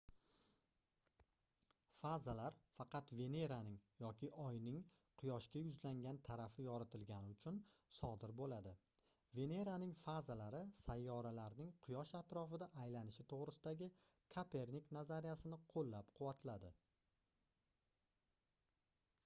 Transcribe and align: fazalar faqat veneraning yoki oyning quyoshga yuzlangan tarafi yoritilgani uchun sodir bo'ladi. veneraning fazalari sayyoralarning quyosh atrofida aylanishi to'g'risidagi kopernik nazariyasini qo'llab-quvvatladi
fazalar 2.03 2.55
faqat 2.75 3.11
veneraning 3.17 3.75
yoki 4.03 4.29
oyning 4.45 4.79
quyoshga 5.21 5.61
yuzlangan 5.65 6.19
tarafi 6.29 6.65
yoritilgani 6.67 7.33
uchun 7.35 7.59
sodir 7.97 8.33
bo'ladi. 8.39 8.73
veneraning 9.41 9.91
fazalari 10.07 10.61
sayyoralarning 10.85 11.69
quyosh 11.89 12.13
atrofida 12.21 12.69
aylanishi 12.85 13.27
to'g'risidagi 13.35 13.91
kopernik 14.37 14.89
nazariyasini 14.99 15.61
qo'llab-quvvatladi 15.75 16.73